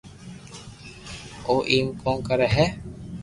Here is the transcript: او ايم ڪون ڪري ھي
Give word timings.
او 1.47 1.55
ايم 1.73 1.87
ڪون 2.01 2.17
ڪري 2.29 2.47
ھي 2.55 2.65